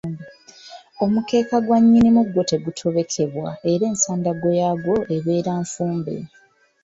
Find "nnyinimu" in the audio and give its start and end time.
1.81-2.21